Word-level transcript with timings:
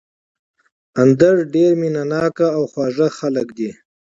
اندړ 1.01 1.35
ډېر 1.55 1.71
مېنه 1.81 2.03
ناک 2.11 2.37
او 2.57 2.63
خواږه 2.71 3.07
خلک 3.17 3.47
دي 3.57 3.71